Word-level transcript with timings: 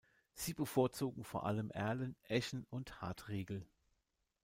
Sie 0.33 0.55
bevorzugen 0.55 1.23
vor 1.23 1.45
allem 1.45 1.69
Erlen, 1.69 2.15
Eschen 2.27 2.65
und 2.71 3.01
Hartriegel. 3.03 3.67